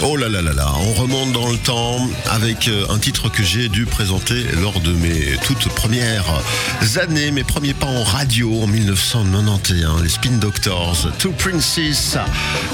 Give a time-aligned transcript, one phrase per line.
[0.00, 3.42] Oh là là là là, on remonte dans le temps avec euh, un titre que
[3.42, 6.40] j'ai dû présenter lors de mes toutes premières
[7.00, 12.16] années, mes premiers pas en radio en 1991, les Spin Doctors, Two Princes,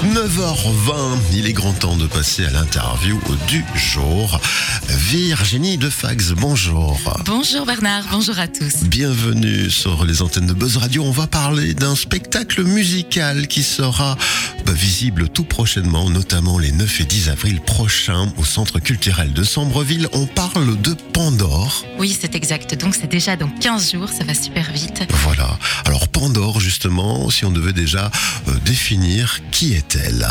[0.03, 4.39] 9h20, il est grand temps de passer à l'interview du jour.
[4.87, 6.99] Virginie de Fax, bonjour.
[7.25, 8.83] Bonjour Bernard, bonjour à tous.
[8.83, 14.15] Bienvenue sur les antennes de Buzz Radio, on va parler d'un spectacle musical qui sera
[14.63, 19.43] bah, visible tout prochainement, notamment les 9 et 10 avril prochains au Centre culturel de
[19.43, 20.07] Sambreville.
[20.13, 21.85] On parle de Pandore.
[21.97, 22.75] Oui, c'est exact.
[22.75, 25.03] Donc c'est déjà dans 15 jours, ça va super vite.
[25.23, 25.57] Voilà.
[25.85, 28.11] Alors Pandore, justement, si on devait déjà
[28.47, 30.27] euh, définir qui est-elle?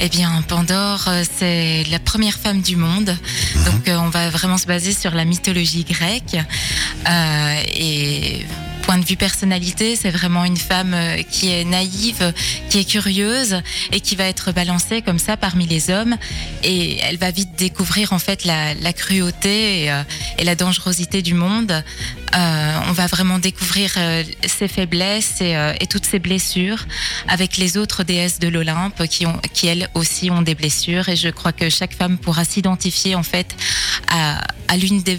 [0.00, 3.16] Eh bien, Pandore, euh, c'est la première femme du monde.
[3.56, 3.64] Mhm.
[3.64, 6.36] Donc, euh, on va vraiment se baser sur la mythologie grecque.
[7.08, 8.46] Euh, et
[8.88, 12.32] point de vue personnalité, c'est vraiment une femme euh, qui est naïve,
[12.70, 13.60] qui est curieuse
[13.92, 16.16] et qui va être balancée comme ça parmi les hommes.
[16.64, 20.02] Et elle va vite découvrir en fait la, cruauté et, euh,
[20.38, 21.72] et la dangerosité du monde.
[22.36, 26.86] Euh, on va vraiment découvrir euh, ses faiblesses et, toutes ses blessures
[27.26, 31.08] avec les autres déesses de l'Olympe qui, elles aussi ont des blessures.
[31.08, 33.56] Et je crois que chaque femme pourra s'identifier en fait
[34.08, 34.42] à,
[34.76, 35.18] des,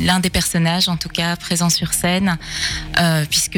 [0.00, 2.38] l'un des personnages en tout cas présents sur scène,
[3.30, 3.56] puisque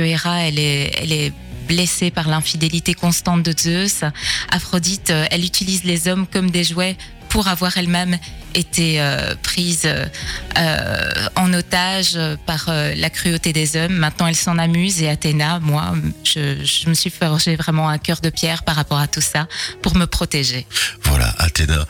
[0.58, 1.32] est, elle est
[1.70, 4.02] blessée par l'infidélité constante de Zeus.
[4.50, 6.96] Aphrodite, euh, elle utilise les hommes comme des jouets
[7.28, 8.18] pour avoir elle-même
[8.54, 13.92] été euh, prise euh, en otage par la cruauté des hommes.
[13.92, 18.20] Maintenant, elle s'en amuse et Athéna, moi, je, je me suis forgé vraiment un cœur
[18.20, 19.46] de pierre par rapport à tout ça
[19.80, 20.66] pour me protéger.
[21.04, 21.86] Voilà, Athéna,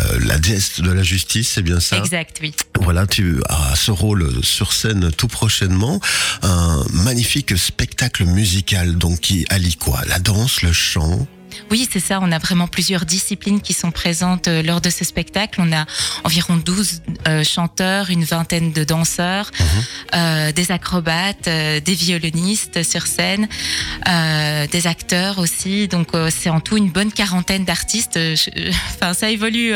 [0.00, 2.54] euh, la déesse de la justice, c'est bien ça Exact, oui.
[2.80, 6.00] Voilà, tu as ce rôle sur scène tout prochainement.
[6.42, 10.00] Un magnifique spectacle musical, donc qui allie quoi?
[10.08, 11.26] La danse, le chant
[11.70, 12.18] Oui, c'est ça.
[12.22, 15.60] On a vraiment plusieurs disciplines qui sont présentes euh, lors de ce spectacle.
[15.62, 15.86] On a
[16.24, 19.50] environ 12 euh, chanteurs, une vingtaine de danseurs,
[20.14, 23.48] euh, des acrobates, euh, des violonistes sur scène,
[24.72, 25.88] des acteurs aussi.
[25.88, 28.18] Donc c'est en tout une bonne quarantaine d'artistes.
[28.94, 29.72] Enfin, ça évolue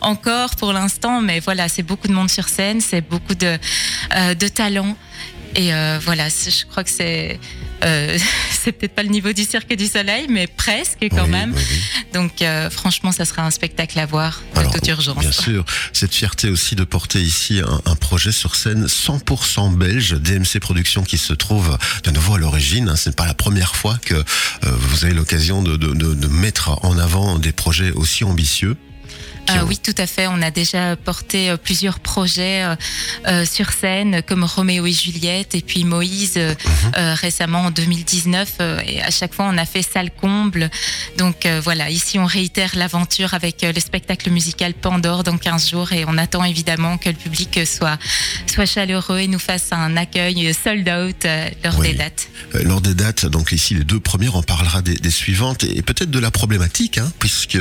[0.00, 3.58] encore pour l'instant, mais voilà, c'est beaucoup de monde sur scène, c'est beaucoup de,
[4.34, 4.96] de talent.
[5.56, 7.40] Et voilà, je crois que c'est
[7.84, 8.18] euh,
[8.62, 11.52] c'est peut-être pas le niveau du Cirque du Soleil, mais presque quand Oui, même.
[11.56, 11.78] oui, oui.
[12.12, 15.18] Donc euh, franchement, ça sera un spectacle à voir de Alors, toute urgence.
[15.18, 20.12] Bien sûr, cette fierté aussi de porter ici un, un projet sur scène 100% belge,
[20.12, 22.88] DMC Productions qui se trouve de nouveau à l'origine.
[22.88, 22.96] hein.
[22.96, 24.22] Ce n'est pas la première fois que euh,
[24.62, 28.76] vous avez l'occasion de, de- de- de mettre en avant des projets aussi ambitieux.
[29.56, 30.26] Euh, oui, tout à fait.
[30.26, 32.64] On a déjà porté euh, plusieurs projets
[33.26, 37.14] euh, sur scène, comme Roméo et Juliette, et puis Moïse Mhm.
[37.14, 38.54] récemment en 2019.
[38.60, 40.70] euh, et à chaque fois, on a fait salle comble.
[41.18, 46.04] Donc voilà, ici, on réitère l'aventure avec le spectacle musical Pandore dans 15 jours, et
[46.06, 47.98] on attend évidemment que le public soit
[48.46, 51.26] soit chaleureux et nous fasse un accueil sold out
[51.64, 51.88] lors Oui.
[51.88, 52.28] des dates.
[52.64, 55.82] Lors des dates, donc ici les deux premières, on parlera des, des suivantes et, et
[55.82, 57.58] peut-être de la problématique, hein, puisque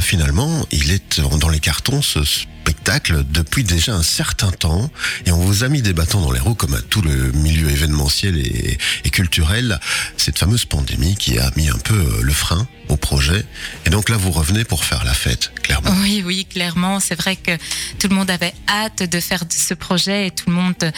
[0.00, 2.20] finalement il est dans les cartons ce
[2.64, 4.90] spectacle depuis déjà un certain temps
[5.26, 7.68] et on vous a mis des bâtons dans les roues comme à tout le milieu
[7.70, 8.78] événementiel et,
[9.10, 9.78] culturel,
[10.16, 13.44] cette fameuse pandémie qui a mis un peu euh, le frein au projet
[13.86, 15.90] et donc là vous revenez pour faire la fête, clairement.
[16.02, 16.98] Oui, oui, clairement.
[17.00, 17.52] C'est vrai que
[17.98, 20.92] tout le monde avait hâte de faire ce projet et tout le monde,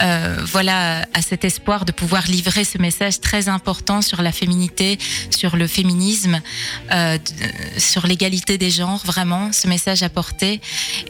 [0.00, 4.98] euh, voilà, a cet espoir de pouvoir livrer ce message très important sur la féminité,
[5.30, 6.40] sur le féminisme,
[6.92, 7.18] euh,
[7.76, 10.60] sur l'égalité des genres, vraiment, ce message porter.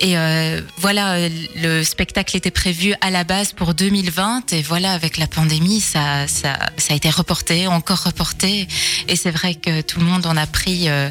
[0.01, 4.93] Et euh, voilà, euh, le spectacle était prévu à la base pour 2020 et voilà,
[4.93, 8.69] avec la pandémie, ça, ça, ça a été reporté, encore reporté.
[9.09, 10.89] Et c'est vrai que tout le monde en a pris.
[10.89, 11.11] euh,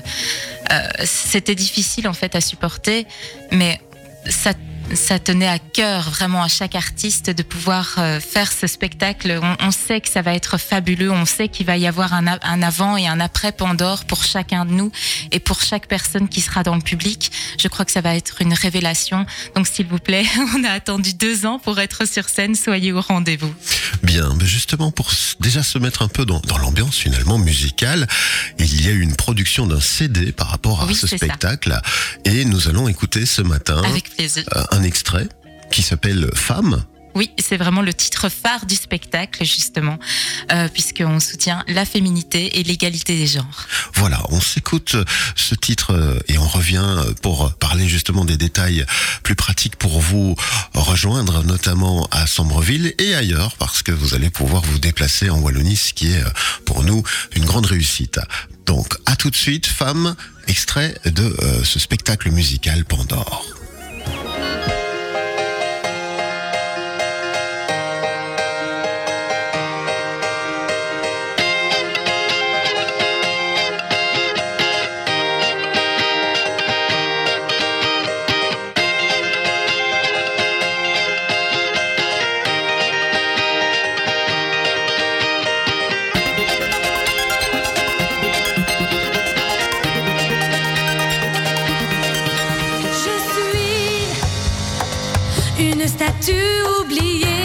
[1.05, 3.05] c'était difficile en fait à supporter,
[3.51, 3.79] mais
[4.29, 4.53] ça,
[4.93, 9.39] ça tenait à cœur vraiment à chaque artiste de pouvoir euh, faire ce spectacle.
[9.41, 12.25] On, on sait que ça va être fabuleux, on sait qu'il va y avoir un,
[12.41, 14.91] un avant et un après Pandore pour chacun de nous
[15.31, 17.31] et pour chaque personne qui sera dans le public.
[17.59, 19.25] Je crois que ça va être une révélation.
[19.55, 20.25] Donc s'il vous plaît,
[20.55, 23.53] on a attendu deux ans pour être sur scène, soyez au rendez-vous.
[24.03, 28.07] Bien, mais justement pour déjà se mettre un peu dans, dans l'ambiance finalement musicale,
[28.57, 31.17] il y a eu une production d'un CD par rapport à Oui, ce ça.
[31.17, 31.79] spectacle
[32.25, 34.43] et nous allons écouter ce matin Avec plaisir.
[34.55, 35.27] euh, un extrait
[35.71, 36.83] qui s'appelle Femme.
[37.15, 39.97] Oui, c'est vraiment le titre phare du spectacle, justement,
[40.51, 43.65] euh, puisqu'on soutient la féminité et l'égalité des genres.
[43.95, 44.95] Voilà, on s'écoute
[45.35, 48.85] ce titre euh, et on revient pour parler justement des détails
[49.23, 50.35] plus pratiques pour vous
[50.75, 55.75] rejoindre, notamment à Sombreville et ailleurs, parce que vous allez pouvoir vous déplacer en Wallonie,
[55.75, 56.23] ce qui est
[56.65, 57.01] pour nous
[57.35, 58.19] une grande réussite.
[58.67, 60.15] Donc, à tout de suite, femme,
[60.47, 63.56] extrait de euh, ce spectacle musical Pandore.
[95.79, 97.36] Une statue oubliée.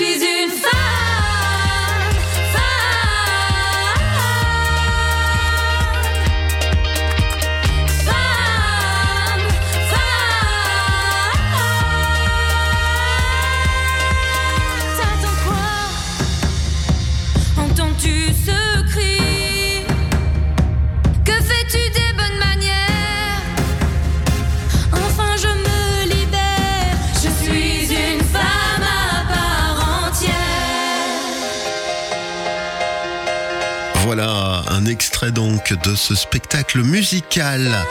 [0.00, 0.29] Que
[34.80, 37.84] un extrait donc de ce spectacle musical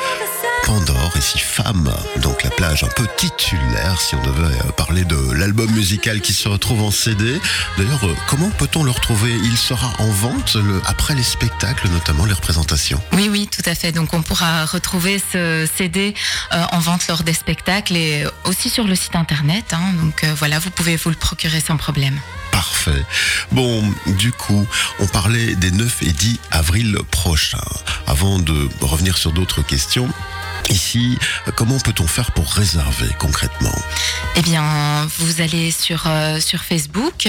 [0.65, 5.31] Pandore, ici femme, donc la plage un peu titulaire si on devait euh, parler de
[5.33, 7.39] l'album musical qui se retrouve en CD.
[7.77, 9.31] D'ailleurs, euh, comment peut-on le retrouver?
[9.31, 13.01] Il sera en vente après les spectacles, notamment les représentations.
[13.13, 13.91] Oui, oui, tout à fait.
[13.91, 16.13] Donc on pourra retrouver ce CD
[16.53, 19.73] euh, en vente lors des spectacles et aussi sur le site internet.
[19.73, 19.93] hein.
[20.01, 22.19] Donc voilà, vous pouvez vous le procurer sans problème.
[22.59, 23.05] Parfait.
[23.53, 23.81] Bon,
[24.17, 24.67] du coup,
[24.99, 27.57] on parlait des 9 et 10 avril prochains.
[28.05, 30.09] Avant de revenir sur d'autres questions,
[30.69, 31.17] ici,
[31.55, 33.73] comment peut-on faire pour réserver concrètement
[34.35, 37.27] Eh bien, vous allez sur, euh, sur Facebook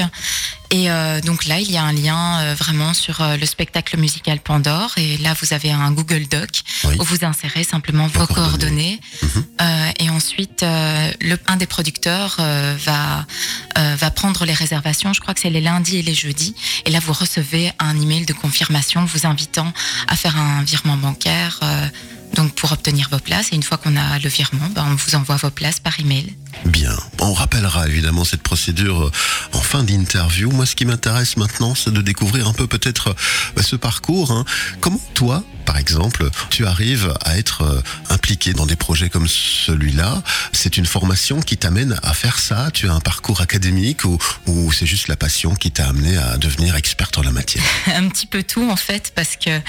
[0.72, 3.96] et euh, donc là, il y a un lien euh, vraiment sur euh, le spectacle
[3.98, 6.48] musical Pandore et là, vous avez un Google Doc
[6.84, 6.94] Oui.
[7.00, 9.00] où vous insérez simplement vos, coordonnées.
[9.20, 13.26] coordonnées, Euh, et ensuite, le, un des producteurs va,
[13.76, 15.12] va prendre les réservations.
[15.12, 16.54] Je crois que c'est les lundis et les jeudis.
[16.86, 19.70] Et là, vous recevez un email de confirmation vous invitant
[20.08, 21.60] à faire un virement bancaire.
[22.34, 25.14] Donc pour obtenir vos places et une fois qu'on a le virement, ben, on vous
[25.14, 26.34] envoie vos places par email.
[26.64, 29.12] Bien, on rappellera évidemment cette procédure euh,
[29.52, 30.50] en fin d'interview.
[30.50, 33.14] Moi, ce qui m'intéresse maintenant, c'est de découvrir un peu peut-être euh,
[33.56, 34.32] bah, ce parcours.
[34.32, 34.44] hein.
[34.80, 40.22] Comment toi, par exemple, tu arrives à être euh, impliqué dans des projets comme celui-là?
[40.52, 42.70] C'est une formation qui t'amène à faire ça?
[42.72, 46.36] Tu as un parcours académique ou, ou c'est juste la passion qui t'a amené à
[46.36, 47.64] devenir experte en la matière?
[47.94, 49.60] Un petit peu tout en fait parce que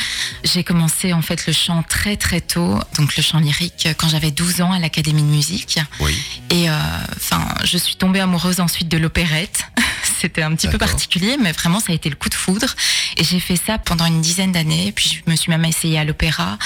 [0.44, 4.62] j'ai commencé en fait le chant très très donc le chant lyrique quand j'avais 12
[4.62, 6.16] ans à l'académie de musique Oui.
[6.50, 6.74] et euh,
[7.16, 9.64] enfin je suis tombée amoureuse ensuite de l'opérette
[10.04, 12.76] c'était un petit peu particulier, mais vraiment ça a été le coup de foudre.
[13.18, 14.92] Et j'ai fait ça pendant une dizaine d'années.
[14.92, 16.58] Puis je me suis même essayée à l'opéra.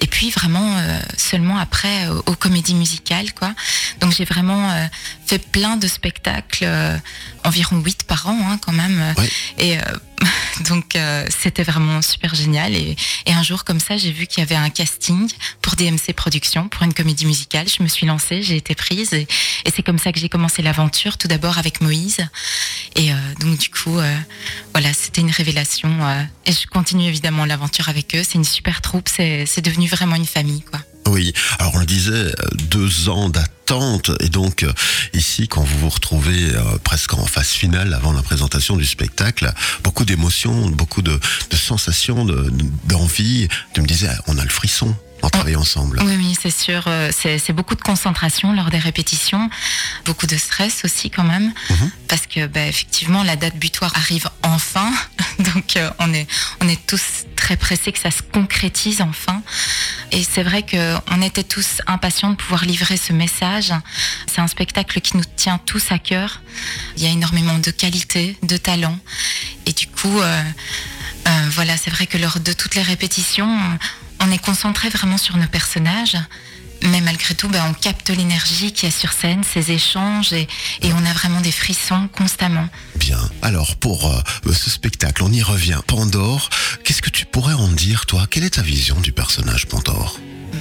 [0.00, 3.54] Et puis vraiment euh, seulement après euh, aux comédies musicales, quoi.
[4.00, 4.86] Donc j'ai vraiment euh,
[5.26, 6.96] fait plein de spectacles, euh,
[7.44, 9.14] environ 8 par an, hein, quand même.
[9.16, 9.28] Ouais.
[9.58, 9.78] Et
[10.68, 12.74] donc euh, c'était vraiment super génial.
[12.74, 15.30] Et, et un jour comme ça, j'ai vu qu'il y avait un casting
[15.62, 17.66] pour DMC Productions pour une comédie musicale.
[17.68, 19.26] Je me suis lancée, j'ai été prise et,
[19.64, 21.18] et c'est comme ça que j'ai commencé l'aventure.
[21.18, 22.18] Tout d'abord avec Moïse.
[22.96, 24.16] Et euh, donc du coup, euh,
[24.72, 25.88] voilà, c'était une révélation.
[26.06, 28.22] euh, et je continue évidemment l'aventure avec eux.
[28.24, 29.08] C'est une super troupe.
[29.08, 30.80] C'est devenu vraiment une famille, quoi.
[31.06, 32.34] Oui, alors on le disait,
[32.70, 34.66] deux ans d'attente, et donc
[35.14, 36.52] ici, quand vous vous retrouvez
[36.84, 39.50] presque en phase finale avant la présentation du spectacle,
[39.82, 41.18] beaucoup d'émotions, beaucoup de,
[41.50, 42.52] de sensations, de-
[42.84, 43.48] d'envie.
[43.72, 46.00] Tu me disais, on a le frisson en travaillant ensemble.
[46.04, 46.84] Oui, oui, c'est sûr.
[46.86, 49.50] euh, C'est beaucoup de concentration lors des répétitions,
[50.04, 51.90] beaucoup de stress aussi quand même, Mhm.
[52.08, 54.90] parce que bah, effectivement la date butoir arrive enfin,
[55.54, 56.26] donc euh, on est
[56.60, 57.02] on est tous
[57.36, 59.42] très pressés que ça se concrétise enfin.
[60.12, 63.72] Et c'est vrai que on était tous impatients de pouvoir livrer ce message.
[64.32, 66.40] C'est un spectacle qui nous tient tous à cœur.
[66.96, 68.98] Il y a énormément de qualité, de talent,
[69.66, 70.20] et du coup.
[70.20, 70.42] euh,
[71.26, 73.78] euh, voilà, c'est vrai que lors de toutes les répétitions, on
[74.30, 76.16] est concentré vraiment sur nos personnages.
[76.82, 80.46] Mais malgré tout, ben, on capte l'énergie qu'il y a sur scène, ces échanges, et,
[80.80, 82.68] et on a vraiment des frissons constamment.
[82.94, 83.18] Bien.
[83.42, 85.80] Alors pour euh, ce spectacle, on y revient.
[85.88, 86.48] Pandore,
[86.84, 88.28] qu'est-ce que tu pourrais en dire, toi?
[88.30, 90.20] Quelle est ta vision du personnage Pandore?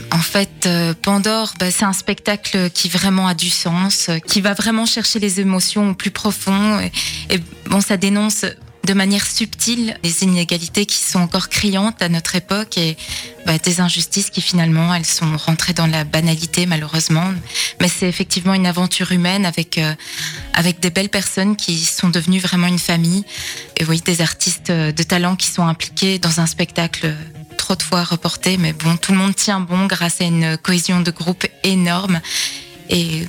[0.09, 4.41] En fait, euh, Pandore, ben, c'est un spectacle qui vraiment a du sens, euh, qui
[4.41, 6.79] va vraiment chercher les émotions au plus profond.
[6.79, 6.91] Et,
[7.29, 8.43] et bon, ça dénonce
[8.87, 12.95] de manière subtile les inégalités qui sont encore criantes à notre époque et
[13.45, 17.33] bah, des injustices qui finalement elles sont rentrées dans la banalité malheureusement.
[17.81, 19.93] Mais c'est effectivement une aventure humaine avec euh,
[20.53, 23.25] avec des belles personnes qui sont devenues vraiment une famille
[23.75, 27.13] et oui des artistes euh, de talent qui sont impliqués dans un spectacle
[27.57, 31.01] trop de fois reporté, mais bon, tout le monde tient bon grâce à une cohésion
[31.01, 32.21] de groupe énorme.
[32.89, 33.27] Et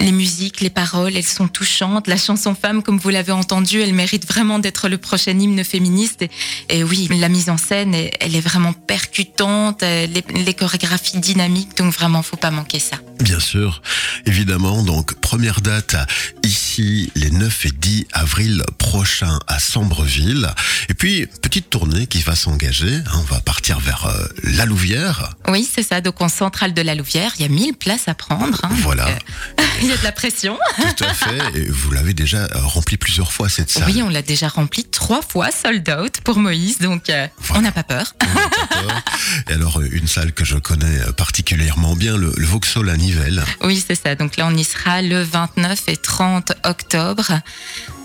[0.00, 2.06] les musiques, les paroles, elles sont touchantes.
[2.06, 6.24] La chanson femme, comme vous l'avez entendu, elle mérite vraiment d'être le prochain hymne féministe.
[6.68, 11.76] Et, oui, la mise en scène, elle, est vraiment percutante, euh, les, les chorégraphies dynamiques,
[11.76, 12.96] donc vraiment, faut pas manquer ça.
[13.20, 13.82] Bien sûr,
[14.26, 14.82] évidemment.
[14.82, 15.96] Donc, première date
[16.42, 20.48] ici, les 9 et 10 avril prochains à Sambreville.
[20.88, 22.94] Et puis, petite tournée qui va s'engager.
[22.94, 25.30] hein, On va partir vers euh, la Louvière.
[25.48, 26.00] Oui, c'est ça.
[26.00, 28.58] Donc, en centrale de la Louvière, il y a 1000 places à prendre.
[28.64, 28.70] hein.
[28.82, 29.08] Voilà.
[29.08, 30.58] Euh, il y a de la pression.
[30.96, 31.38] Tout à fait.
[31.58, 33.84] Et vous l'avez déjà euh, rempli plusieurs fois, cette salle.
[33.86, 36.78] Oui, on l'a déjà rempli trois fois, sold out pour Moïse.
[36.78, 38.14] Donc, euh, on n'a pas peur.
[38.20, 39.00] D'accord.
[39.48, 43.42] Et alors, une salle que je connais particulièrement bien, le, le Vauxhall à Nivelles.
[43.62, 44.14] Oui, c'est ça.
[44.14, 46.69] Donc là, on y sera le 29 et 30 octobre,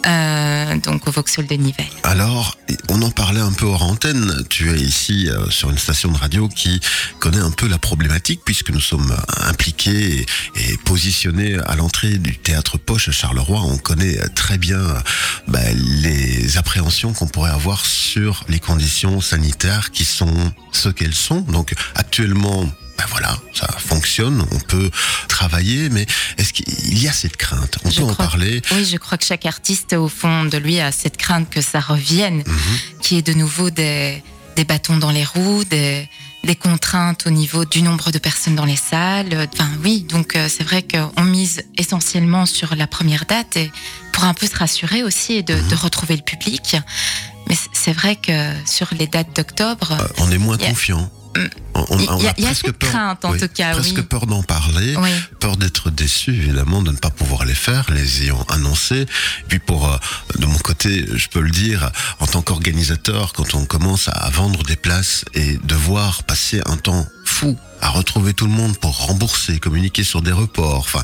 [0.08, 1.86] euh, donc au Vauxhall de Nivelles.
[2.04, 2.58] Alors,
[2.90, 4.44] on en parlait un peu hors antenne.
[4.50, 6.80] Tu es ici euh, sur une station de radio qui
[7.20, 9.16] connaît un peu la problématique puisque nous sommes
[9.48, 13.62] impliqués et, positionnés à l'entrée du théâtre Poche à Charleroi.
[13.62, 14.82] On connaît très bien
[15.48, 21.42] bah, les appréhensions qu'on pourrait avoir sur les conditions sanitaires qui sont ce qu'elles sont.
[21.42, 24.90] Donc, actuellement, ben voilà, ça fonctionne, on peut
[25.28, 26.06] travailler, mais
[26.38, 27.78] est-ce qu'il y a cette crainte?
[27.84, 28.62] On Je peut en parler.
[28.72, 31.80] Oui, je crois que chaque artiste, au fond de lui, a cette crainte que ça
[31.80, 32.56] revienne, Mhm.
[33.02, 34.24] qu'il y ait de nouveau des,
[34.56, 36.08] des bâtons dans les roues, des,
[36.46, 39.50] des contraintes au niveau du nombre de personnes dans les salles.
[39.54, 43.72] Enfin, oui, donc euh, c'est vrai qu'on mise essentiellement sur la première date et
[44.14, 45.68] pour un peu se rassurer aussi et de, Mhm.
[45.68, 46.78] de retrouver le public.
[47.50, 48.32] Mais c'est vrai que
[48.66, 51.12] sur les dates d'octobre, Euh, on est moins a- confiant.
[51.74, 54.04] On, on- Il y a- y cette peur, crainte, en oui, tout cas, presque oui.
[54.04, 55.10] peur d'en parler, oui.
[55.40, 59.06] peur d'être déçu évidemment de ne pas pouvoir les faire, les ayant annoncés.
[59.50, 59.98] Puis pour euh,
[60.40, 64.30] de mon côté, je peux le dire, en tant qu'organisateur, quand on commence à, à
[64.30, 68.98] vendre des places et devoir passer un temps fou à retrouver tout le monde pour
[69.08, 71.04] rembourser, communiquer sur des reports, enfin,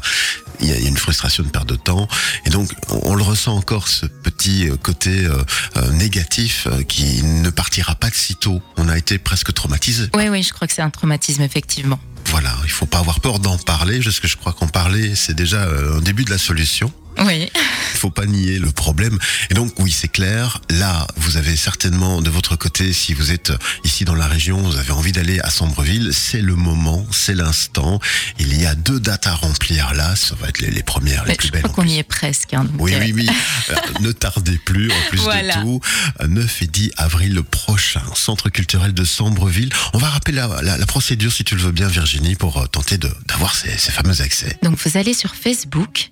[0.61, 2.07] il y, a une frustration de perte de temps.
[2.45, 2.71] Et donc,
[3.03, 5.43] on, le ressent encore, ce petit euh, côté euh,
[5.75, 8.61] euh, négatif qui ne partira pas de sitôt.
[8.77, 10.09] On a été presque traumatisé.
[10.15, 11.99] Oui, oui, je crois que c'est un traumatisme, effectivement.
[12.27, 15.35] Voilà, il faut pas avoir peur d'en parler, parce que je crois qu'en parler, c'est
[15.35, 16.93] déjà un début de la solution.
[17.19, 17.49] Oui.
[17.93, 19.19] Il faut pas nier le problème.
[19.51, 20.59] Et donc, oui, c'est clair.
[20.69, 23.51] Là, vous avez certainement de votre côté, si vous êtes
[23.83, 27.99] ici dans la région, vous avez envie d'aller à Sambreville, c'est le moment, c'est l'instant.
[28.39, 30.15] Il y a deux dates à remplir là.
[30.15, 31.61] Ça va être les, les premières, les Mais plus je belles.
[31.61, 32.53] crois en qu'on y est presque.
[32.55, 33.29] hein, donc, Oui, euh, oui, oui.
[33.69, 35.57] Euh, ne tardez plus, en plus Voilà.
[35.57, 35.81] de tout.
[36.21, 39.69] Euh, 9 et 10 avril prochain, Centre culturel de Sambreville.
[39.93, 42.65] On va rappeler la, la- la procédure, si tu le veux bien, Virginie, pour euh,
[42.65, 44.57] tenter d'avoir ces, ces fameux accès.
[44.63, 46.11] Donc vous allez sur Facebook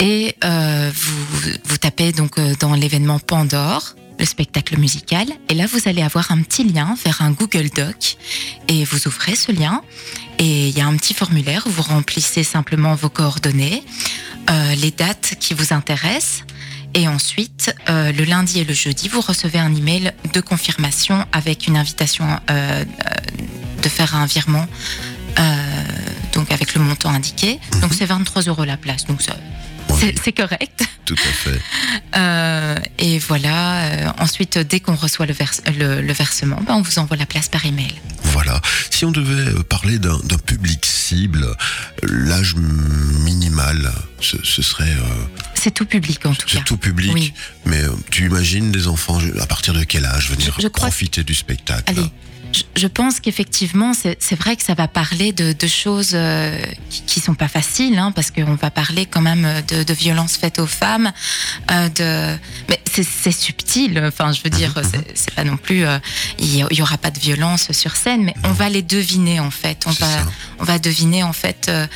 [0.00, 5.26] Et euh, vous, vous tapez donc euh, dans l'événement Pandore, le spectacle musical.
[5.48, 8.16] Et là, vous allez avoir un petit lien vers un Google Doc.
[8.68, 9.82] Et vous ouvrez ce lien.
[10.38, 13.82] Et il y a un petit formulaire où vous remplissez simplement vos coordonnées,
[14.50, 16.42] euh, les dates qui vous intéressent.
[16.94, 21.66] Et ensuite, euh, le lundi et le jeudi, vous recevez un email de confirmation avec
[21.66, 22.84] une invitation euh,
[23.82, 24.66] de faire un virement,
[25.38, 25.82] euh,
[26.34, 27.58] donc avec le montant indiqué.
[27.80, 29.06] Donc c'est 23 euros la place.
[29.06, 29.36] Donc ça-
[29.81, 29.81] Oui,
[30.22, 30.84] c'est correct.
[31.04, 31.60] tout à fait.
[32.14, 33.84] Euh, et voilà.
[33.84, 35.34] euh, ensuite, dès qu'on reçoit le,
[35.78, 37.94] le- le versement, ben, on vous envoie la place par email.
[38.22, 38.60] Voilà.
[38.90, 41.54] Si on devait euh, parler d'un public cible, euh,
[42.02, 43.90] l'âge minimal,
[44.20, 46.58] ce, ce serait euh, C'est tout public en tout cas.
[46.58, 47.12] c'est tout public.
[47.14, 47.32] Oui.
[47.64, 50.88] Mais euh, tu imagines des enfants à partir de quel âge venir Je- je crois
[50.88, 51.84] profiter du spectacle?
[51.86, 52.06] Allez,
[52.52, 56.56] je, je pense qu'effectivement, c'est vrai que ça va parler de, de choses euh,
[56.90, 60.36] qui, qui sont pas faciles, hein, parce qu'on va parler quand même de, de violences
[60.36, 61.12] faites aux femmes,
[61.70, 64.02] euh, de, mais c'est subtil.
[64.06, 64.74] Enfin, je veux dire,
[65.14, 65.98] c'est- pas non plus, euh,
[66.38, 69.40] il y, il y aura pas de violence sur scène, mais on va les deviner
[69.40, 69.84] en fait.
[69.86, 70.26] On va, ça.
[70.58, 71.66] on va deviner en fait.
[71.70, 71.86] euh,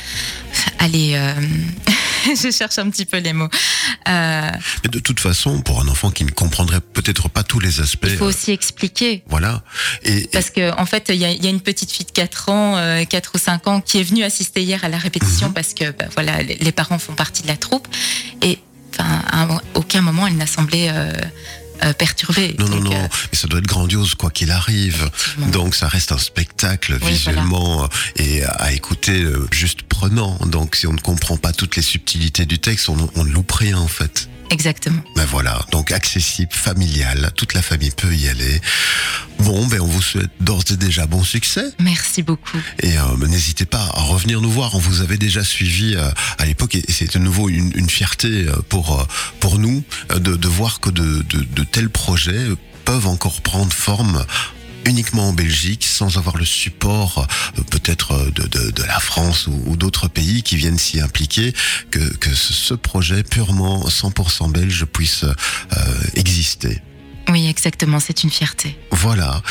[0.79, 1.33] allez, euh,
[2.43, 3.49] je cherche un petit peu les mots.
[4.07, 4.49] Euh,
[4.83, 8.07] Mais de toute façon, pour un enfant qui ne comprendrait peut-être pas tous les aspects,
[8.09, 9.23] il faut euh, aussi expliquer.
[9.27, 9.63] voilà.
[10.03, 12.05] Et, et- Parce que en fait, il y a, il y a une petite fille
[12.05, 14.97] de 4 ans, euh, 4 ou 5 ans, qui est venue assister hier à la
[14.97, 15.53] répétition Mhm.
[15.53, 17.87] parce que bah, voilà, les, parents font partie de la troupe
[18.41, 18.59] et
[18.99, 21.11] à un- aucun moment elle n'a semblé euh,
[21.83, 22.55] euh, perturbée.
[22.57, 25.09] non, non, non, euh, mais ça doit être grandiose quoi qu'il arrive.
[25.51, 30.37] Donc ça reste un spectacle Oui, visuellement euh, et à écouter euh, juste prenant.
[30.45, 33.51] Donc si on ne comprend pas toutes les subtilités du texte, on, on ne loupe
[33.51, 34.29] rien en fait.
[34.51, 35.01] Exactement.
[35.15, 38.61] Ben voilà, donc accessible, familial, toute la famille peut y aller.
[39.39, 42.61] Bon, ben on vous souhaite d'ores et déjà bon succès Merci beaucoup.
[42.79, 44.75] et euh, ben, n'hésitez pas à revenir nous voir.
[44.75, 48.27] On vous avait déjà suivi euh, à l'époque et c'est de nouveau une, une fierté
[48.47, 49.05] euh, pour
[49.39, 49.83] pour nous
[50.15, 52.45] de, de voir que de, de, de tels projets
[52.85, 54.23] peuvent encore prendre forme
[54.87, 57.27] uniquement en Belgique sans avoir le support
[57.57, 60.99] euh, peut-être euh, de, de, de la France ou, ou d'autres pays qui viennent s'y
[60.99, 61.53] impliquer
[61.91, 65.33] que, que ce, ce projet purement 100% belge puisse euh,
[66.15, 66.81] exister.
[67.29, 67.99] Oui, exactement.
[67.99, 68.77] C'est une fierté.
[68.91, 69.41] Voilà.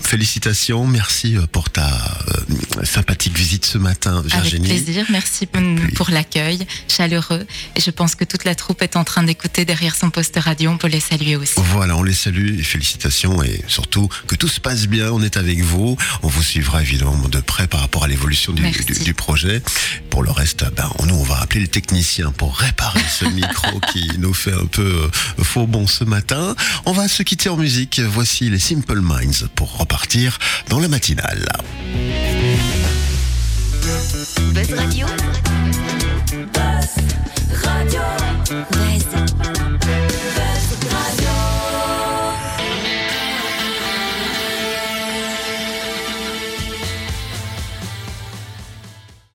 [0.00, 4.68] Félicitations, merci euh, pour ta euh, sympathique visite ce matin, Avec Virginie.
[4.68, 5.04] plaisir.
[5.10, 5.60] Merci pour,
[5.96, 7.46] pour l'accueil chaleureux.
[7.76, 10.70] Et je pense que toute la troupe est en train d'écouter derrière son poste radio.
[10.70, 11.52] On peut les saluer aussi.
[11.56, 15.36] Voilà, on les salue et félicitations et surtout que tout se passe bien, on est
[15.36, 15.98] avec vous.
[16.22, 19.60] On vous suivra évidemment de près par rapport à l'évolution du, du- du projet.
[20.08, 24.10] Pour le reste, ben, nous, on va appeler le technicien pour réparer ce micro qui
[24.18, 26.54] nous fait un peu euh, faux bon ce matin.
[26.86, 28.00] On va se quitter en musique.
[28.00, 31.46] Voici les Simple Minds repartir dans la matinale.